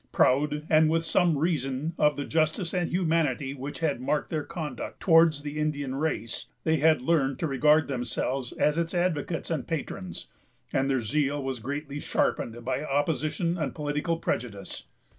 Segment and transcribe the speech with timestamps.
[0.11, 4.99] Proud, and with some reason, of the justice and humanity which had marked their conduct
[4.99, 10.25] towards the Indian race, they had learned to regard themselves as its advocates and patrons,
[10.73, 14.85] and their zeal was greatly sharpened by opposition and political prejudice.